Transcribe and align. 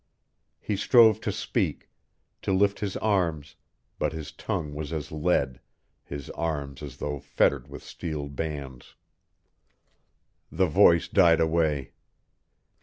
He 0.59 0.77
strove 0.77 1.21
to 1.21 1.31
speak, 1.31 1.87
to 2.41 2.51
lift 2.51 2.79
his 2.79 2.97
arms, 2.97 3.55
but 3.99 4.13
his 4.13 4.31
tongue 4.31 4.73
was 4.73 4.91
as 4.91 5.11
lead, 5.11 5.59
his 6.03 6.31
arms 6.31 6.81
as 6.81 6.97
though 6.97 7.19
fettered 7.19 7.67
with 7.67 7.83
steel 7.83 8.27
bands. 8.27 8.95
The 10.51 10.65
voice 10.65 11.07
died 11.07 11.39
away. 11.39 11.91